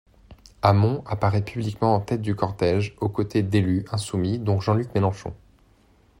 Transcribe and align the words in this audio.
Hamon 0.63 1.03
apparaît 1.05 1.45
publiquement 1.45 1.93
en 1.93 1.99
tête 1.99 2.23
du 2.23 2.33
cortège 2.33 2.95
aux 3.01 3.09
côtés 3.09 3.43
d'élus 3.43 3.85
insoumis 3.91 4.39
dont 4.39 4.59
Jean-Luc 4.59 4.91
Mélenchon. 4.95 5.35